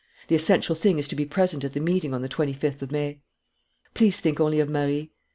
The 0.29 0.35
essential 0.35 0.73
thing 0.73 0.97
is 0.97 1.07
to 1.09 1.15
be 1.15 1.27
present 1.27 1.63
at 1.63 1.73
the 1.75 1.79
meeting 1.79 2.11
on 2.11 2.23
the 2.23 2.27
twenty 2.27 2.53
fifth 2.53 2.81
of 2.81 2.91
May." 2.91 3.19
"Please 3.93 4.19
think 4.19 4.39
only 4.39 4.59
of 4.59 4.67
Marie. 4.67 5.11